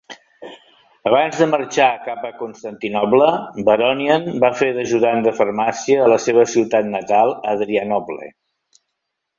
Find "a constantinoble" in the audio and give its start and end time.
2.29-3.27